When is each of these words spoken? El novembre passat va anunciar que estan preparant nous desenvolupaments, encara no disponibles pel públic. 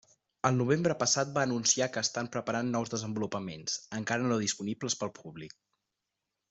El 0.49 0.55
novembre 0.61 0.95
passat 1.01 1.33
va 1.35 1.43
anunciar 1.49 1.89
que 1.97 2.03
estan 2.07 2.31
preparant 2.37 2.73
nous 2.77 2.93
desenvolupaments, 2.95 3.79
encara 4.01 4.29
no 4.33 4.43
disponibles 4.47 4.99
pel 5.03 5.17
públic. 5.21 5.59